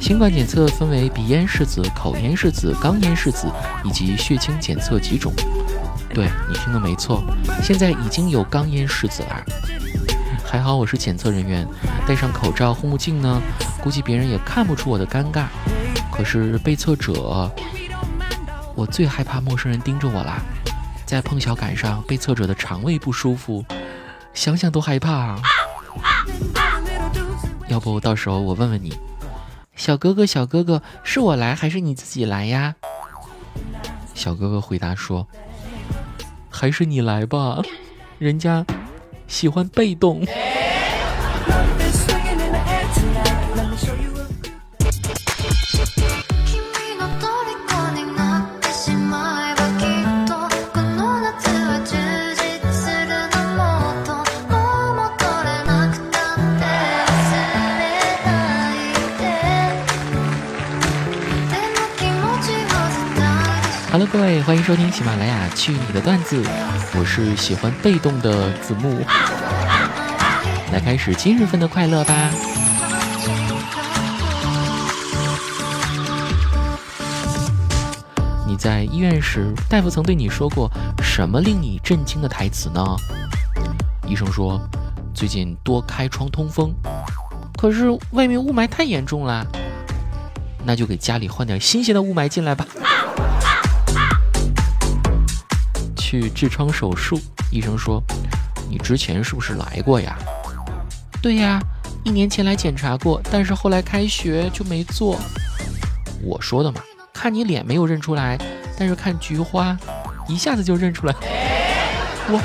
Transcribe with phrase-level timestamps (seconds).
[0.00, 3.50] 新冠检测分为鼻咽拭子、口咽拭子、肛咽拭子
[3.84, 5.32] 以及血清检测几种。
[6.12, 7.22] 对你听的没错，
[7.62, 9.42] 现在已经有肛咽拭子了。
[10.44, 11.66] 还好我是检测人员，
[12.06, 13.40] 戴上口罩、护目镜呢，
[13.82, 15.46] 估计别人也看不出我的尴尬。
[16.12, 17.50] 可是被测者，
[18.74, 20.42] 我最害怕陌生人盯着我啦。
[21.06, 23.64] 在碰巧赶上被测者的肠胃不舒服，
[24.34, 25.36] 想想都害怕。
[27.68, 28.92] 要不到时候我问问你，
[29.74, 32.74] 小哥哥，小哥哥，是我来还是你自己来呀？
[34.14, 35.26] 小哥哥回答说
[36.48, 37.60] ：“还是你来吧，
[38.18, 38.64] 人家
[39.26, 40.24] 喜欢被动。
[64.16, 66.42] 各位，欢迎收听喜马拉雅去你的段子，
[66.98, 69.04] 我是喜欢被动的子木，
[70.72, 72.30] 来开始今日份的快乐吧。
[78.46, 80.70] 你在医院时，大夫曾对你说过
[81.02, 82.82] 什么令你震惊的台词呢？
[84.08, 84.58] 医生说，
[85.12, 86.72] 最近多开窗通风，
[87.58, 89.46] 可是外面雾霾太严重了，
[90.64, 92.66] 那就给家里换点新鲜的雾霾进来吧。
[96.16, 98.02] 去痔疮手术，医生说
[98.70, 100.16] ：“你之前是不是来过呀
[101.20, 101.60] ？”“对呀，
[102.04, 105.20] 一年前来检查过，但是后来开学就没做。”
[106.24, 106.80] 我说的嘛，
[107.12, 108.38] 看你脸没有认出来，
[108.78, 109.76] 但是看菊花，
[110.26, 111.14] 一下子就认出来。
[112.28, 112.40] 我。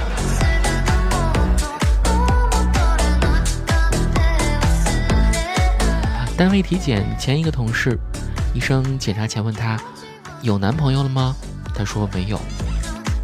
[6.38, 7.98] 单位体检前一个同事，
[8.54, 9.80] 医生检查前问他
[10.42, 11.36] ：“有男朋友了吗？”
[11.74, 12.40] 他说：“没有。”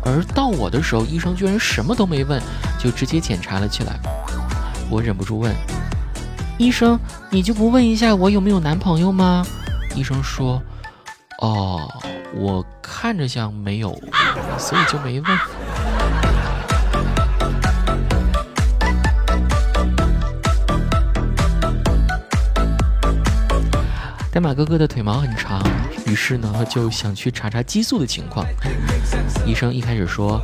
[0.08, 2.42] 而到我的时候，医生居然什么都没问，
[2.80, 4.00] 就直接检查了起来。
[4.90, 5.54] 我忍不住问
[6.58, 6.98] ：“医生，
[7.30, 9.46] 你就不问一下我有没有男朋友吗？”
[9.96, 10.62] 医生说
[11.44, 11.92] ：“哦，
[12.34, 13.92] 我看着像没有，
[14.58, 15.40] 所以就没问。”
[24.38, 25.60] 代码哥哥的腿毛很长，
[26.06, 28.46] 于是呢就想去查查激素的情况。
[29.48, 30.40] 医生一开始说，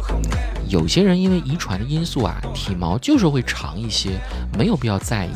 [0.68, 4.20] 有些人因为遗传的因素啊，体毛就是会长一些，
[4.58, 5.30] 没有必要在意。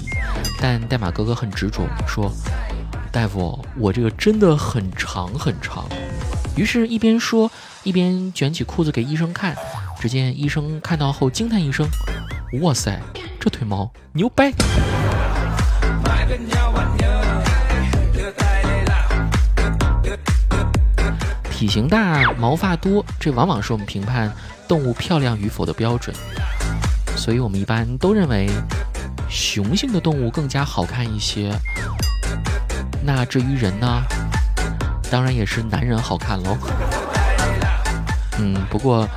[0.59, 2.31] 但代码哥哥很执着，说
[3.13, 5.87] ：“大夫，我这个真的很长很长。”
[6.57, 7.51] 于是，一边说
[7.83, 9.55] 一边卷起裤子给医生看。
[9.99, 11.87] 只见医生看到后惊叹一声
[12.63, 12.99] ：“哇塞，
[13.39, 14.51] 这腿毛牛掰！”
[21.57, 24.31] 体型大、毛发多，这往往是我们评判
[24.67, 26.15] 动物漂亮与否的标准。
[27.15, 28.47] 所以我们一般都认为
[29.27, 31.51] 雄性的动物更加好看一些。
[33.01, 34.03] 那至于人呢？
[35.09, 36.55] 当然也是男人好看喽。
[38.37, 39.09] 嗯，不过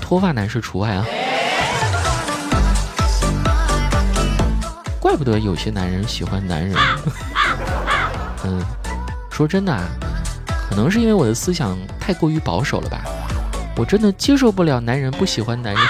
[0.00, 1.06] 脱发男士除外啊。
[4.98, 6.76] 怪不得有些男人喜欢男人。
[8.42, 8.60] 嗯，
[9.30, 9.84] 说真的啊。
[10.78, 13.02] 可能是因为我的思想太过于保守了吧，
[13.76, 15.82] 我真的接受不了男人不喜欢男人。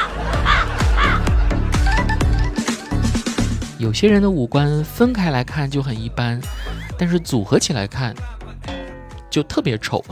[3.77, 6.41] 有些人的五官分开来看就很一般，
[6.99, 8.15] 但是组合起来看
[9.29, 10.03] 就特别丑。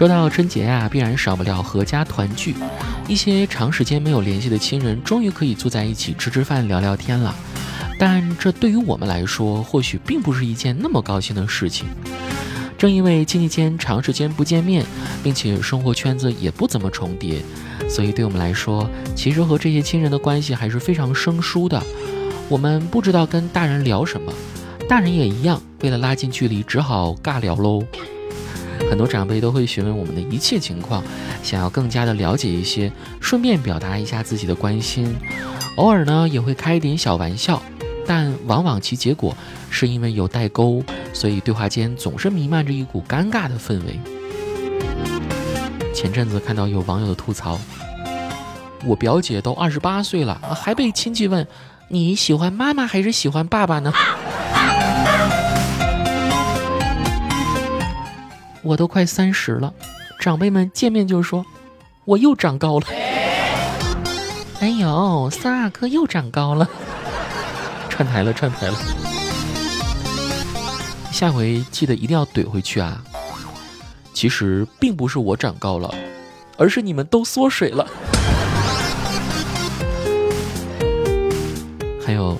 [0.00, 2.54] 说到春节啊，必然少不了合家团聚。
[3.06, 7.36] 一些长时间没有联系的亲人，终于可以坐在一起吃吃饭、聊聊天了。
[7.98, 11.86] 但这对于我们来说，或许并不是一件那么高兴的事情。
[12.78, 14.86] 正因为亲戚间长时间不见面，
[15.22, 17.42] 并且生活圈子也不怎么重叠，
[17.86, 21.78] 所以对我们来说，其实和这些亲人的关系还是非常生疏的。
[22.48, 24.32] 我们不知道跟大人聊什么，
[24.88, 27.82] 大人也一样，为了拉近距离，只好尬聊喽。
[28.90, 31.00] 很多长辈都会询问我们的一切情况，
[31.44, 32.90] 想要更加的了解一些，
[33.20, 35.14] 顺便表达一下自己的关心。
[35.76, 37.62] 偶尔呢，也会开一点小玩笑，
[38.04, 39.34] 但往往其结果
[39.70, 40.82] 是因为有代沟，
[41.12, 44.00] 所以对话间总是弥漫着一股尴尬的氛围。
[45.94, 47.60] 前阵子看到有网友的吐槽，
[48.84, 51.46] 我表姐都二十八岁了，还被亲戚问
[51.86, 53.92] 你喜欢妈妈还是喜欢爸爸呢？
[58.62, 59.72] 我都快三十了，
[60.20, 61.44] 长辈们见面就说
[62.04, 62.86] 我又长高了。
[64.60, 66.68] 哎呦，三阿哥又长高了，
[67.88, 68.74] 串台了，串台了。
[71.10, 73.02] 下回记得一定要怼回去啊！
[74.12, 75.94] 其实并不是我长高了，
[76.58, 77.86] 而是你们都缩水了。
[82.04, 82.36] 还有，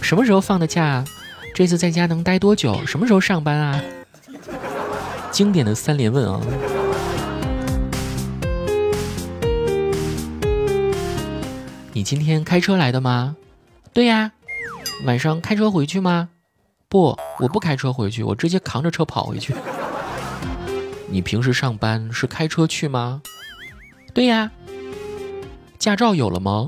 [0.00, 1.04] 什么时候放的假？
[1.54, 2.84] 这次在家能待多久？
[2.86, 3.80] 什么时候上班啊？
[5.42, 6.40] 经典的三连问啊！
[11.92, 13.34] 你今天开车来的吗？
[13.92, 14.30] 对呀。
[15.04, 16.28] 晚上开车回去吗？
[16.88, 19.52] 不，我不开车回去，我直接扛着车跑回去。
[21.08, 23.20] 你平时上班是开车去吗？
[24.14, 24.48] 对呀。
[25.76, 26.66] 驾照有了吗？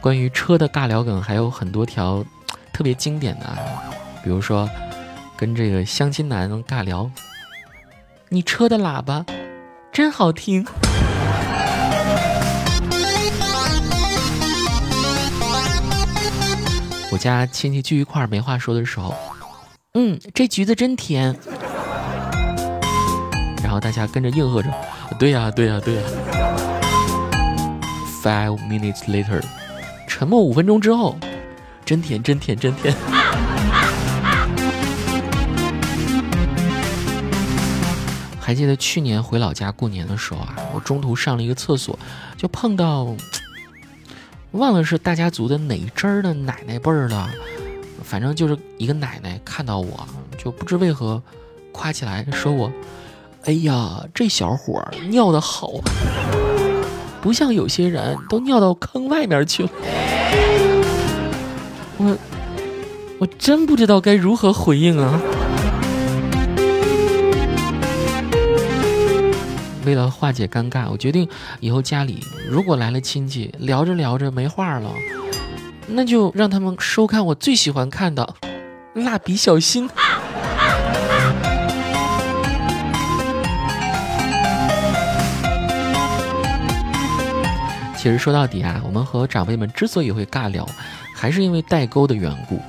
[0.00, 2.24] 关于车的尬聊梗还有很多条
[2.76, 3.56] 特别经典的，啊，
[4.22, 4.68] 比如说
[5.34, 7.10] 跟这个相亲男尬聊，
[8.28, 9.24] 你车的喇叭
[9.90, 10.62] 真好听。
[17.10, 19.14] 我家亲戚聚一块儿没话说的时候，
[19.94, 21.34] 嗯，这橘子真甜。
[23.62, 24.68] 然后大家跟着应和着，
[25.18, 26.02] 对呀，对呀，对呀。
[28.22, 29.42] Five minutes later，
[30.06, 31.16] 沉默五分钟之后，
[31.86, 32.92] 真甜，真甜，真甜。
[38.40, 41.96] 还记得去年回老家过年的时候啊，我中途上了一个厕所，
[42.36, 43.14] 就碰到。
[44.52, 47.28] 忘了是大家族的哪一支儿的奶奶辈儿的，
[48.02, 50.08] 反正就是一个奶奶看到我
[50.38, 51.22] 就不知为何
[51.72, 52.72] 夸起来说我，
[53.44, 55.70] 哎呀，这小伙儿尿的好，
[57.20, 59.70] 不像有些人都尿到坑外面去了。
[61.98, 62.16] 我
[63.18, 65.20] 我真不知道该如何回应啊。
[69.84, 71.28] 为了化解尴尬，我决定
[71.60, 72.18] 以后家里
[72.50, 74.90] 如果来了亲戚，聊着聊着没话了，
[75.86, 78.34] 那就让他们收看我最喜欢看的
[79.04, 79.88] 《蜡笔小新》。
[87.96, 90.68] 其实说到底啊，我们和长辈们之所以会尬聊，
[91.16, 92.60] 还是因为代沟的缘故。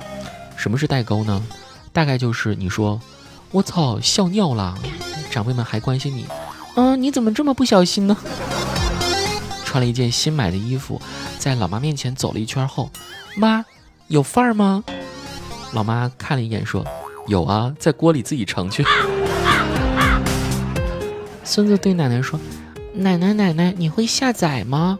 [0.56, 1.44] 什么是代沟呢？
[1.92, 2.98] 大概就是你说
[3.52, 4.78] “我操，笑尿了”，
[5.30, 6.26] 长辈们还关心你。
[6.76, 8.16] 嗯，你怎么这么不小心呢？
[9.64, 11.00] 穿了一件新买的衣服，
[11.38, 12.90] 在老妈面前走了一圈后，
[13.36, 13.64] 妈，
[14.06, 14.82] 有范儿吗？
[15.74, 16.84] 老妈看了一眼说
[17.28, 18.84] ：“有啊，在锅里自己盛去。”
[21.44, 22.40] 孙子对奶奶说
[22.94, 24.98] ：“奶奶，奶奶，你会下载吗？”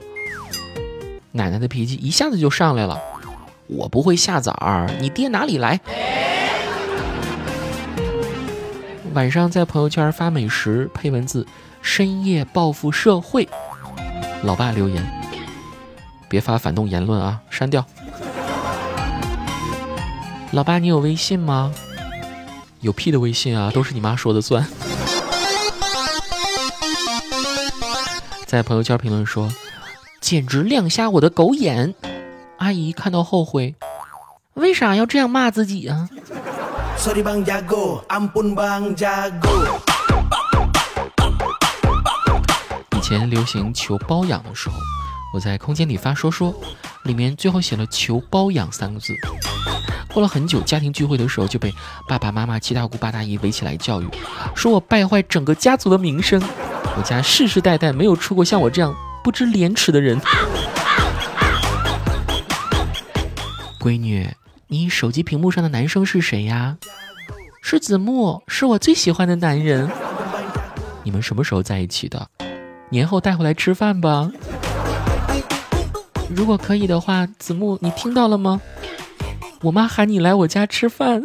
[1.32, 2.98] 奶奶的脾气一下子就上来了
[3.68, 5.80] ：“我不会下崽儿，你爹哪里来？”
[9.14, 11.46] 晚上在朋友圈发美食，配文字。
[11.80, 13.48] 深夜报复社会，
[14.42, 15.06] 老爸留言：
[16.28, 17.86] 别发反动言论啊，删掉。
[20.50, 21.72] 老爸，你有微信吗？
[22.80, 24.66] 有屁的微信啊，都是你妈说的算。
[28.44, 29.48] 在朋友圈评论说：
[30.20, 31.94] 简直亮瞎我的狗眼！
[32.58, 33.74] 阿姨看到后悔，
[34.54, 36.08] 为啥要这样骂自己啊？
[42.96, 44.74] 以前流行求包养的时候，
[45.32, 46.52] 我在空间里发说说，
[47.04, 49.14] 里面最后写了“求包养”三个字。
[50.12, 51.72] 过了很久，家庭聚会的时候就被
[52.08, 54.08] 爸爸妈妈、七大姑八大姨围起来教育，
[54.56, 56.42] 说我败坏整个家族的名声。
[56.96, 60.20] 我家世世代代没有出过像我这样不知廉耻的人。
[63.88, 64.28] 闺女，
[64.66, 66.76] 你手机屏幕上的男生是谁呀？
[67.62, 69.88] 是子木，是我最喜欢的男人。
[71.02, 72.28] 你们什么时候在一起的？
[72.90, 74.30] 年后带回来吃饭吧，
[76.28, 78.60] 如果可以的话，子木，你听到了吗？
[79.62, 81.22] 我妈喊你来我家吃饭。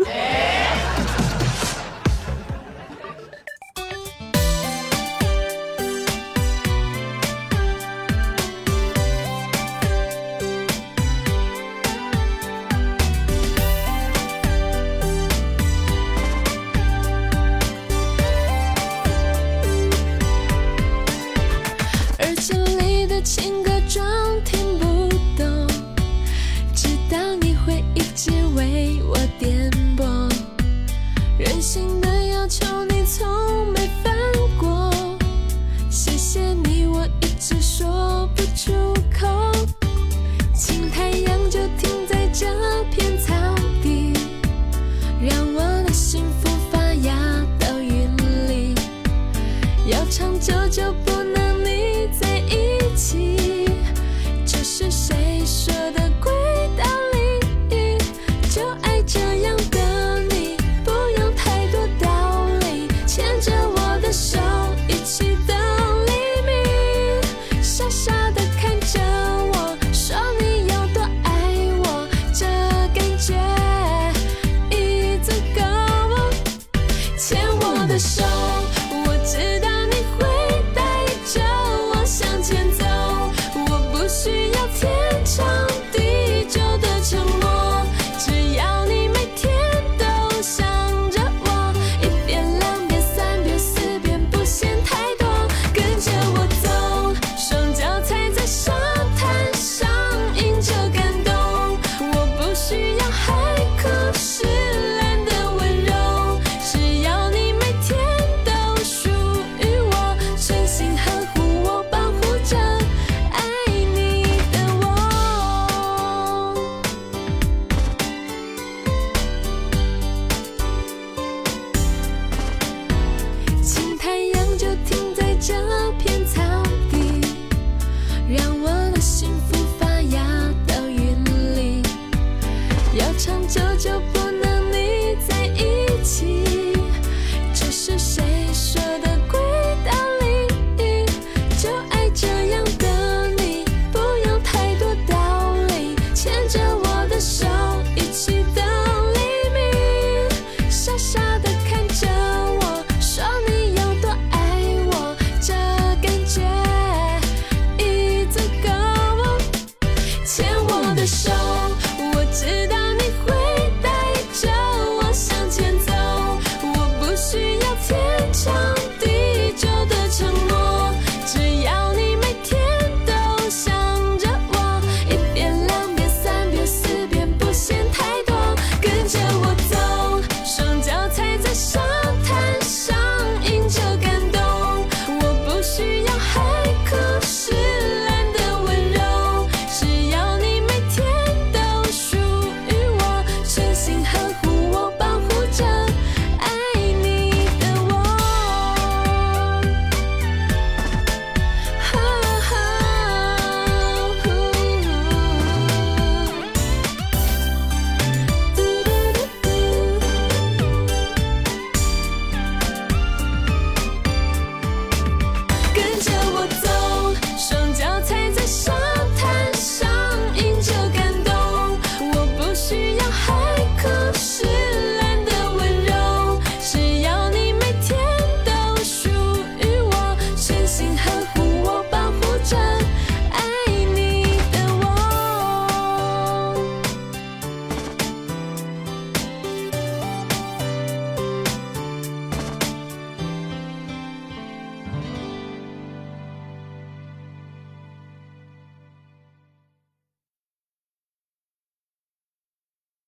[23.24, 23.73] 情歌。